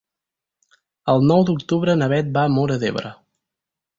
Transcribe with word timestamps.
El 1.13 1.27
nou 1.33 1.43
d'octubre 1.49 1.95
na 2.01 2.09
Bet 2.15 2.33
va 2.39 2.45
a 2.49 2.53
Móra 2.57 2.79
d'Ebre. 2.85 3.15